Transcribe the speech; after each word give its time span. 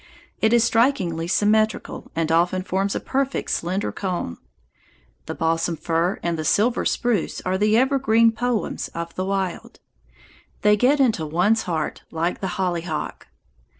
It 0.41 0.51
is 0.51 0.63
strikingly 0.63 1.27
symmetrical 1.27 2.09
and 2.15 2.31
often 2.31 2.63
forms 2.63 2.95
a 2.95 2.99
perfect 2.99 3.51
slender 3.51 3.91
cone. 3.91 4.37
The 5.27 5.35
balsam 5.35 5.77
fir 5.77 6.19
and 6.23 6.39
the 6.39 6.43
silver 6.43 6.85
spruce 6.85 7.39
are 7.41 7.55
the 7.55 7.77
evergreen 7.77 8.31
poems 8.31 8.87
of 8.95 9.13
the 9.13 9.25
wild. 9.25 9.79
They 10.63 10.75
get 10.75 10.99
into 10.99 11.27
one's 11.27 11.61
heart 11.69 12.01
like 12.09 12.39
the 12.41 12.47
hollyhock. 12.57 13.27